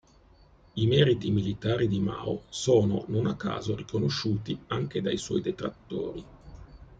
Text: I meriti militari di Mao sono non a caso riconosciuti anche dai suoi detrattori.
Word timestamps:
I 0.73 0.85
meriti 0.87 1.29
militari 1.29 1.87
di 1.87 1.99
Mao 1.99 2.45
sono 2.49 3.05
non 3.09 3.27
a 3.27 3.35
caso 3.35 3.75
riconosciuti 3.75 4.59
anche 4.69 4.99
dai 4.99 5.17
suoi 5.17 5.41
detrattori. 5.41 6.25